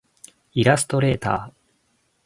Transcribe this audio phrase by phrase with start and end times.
[0.55, 1.53] イラストレーター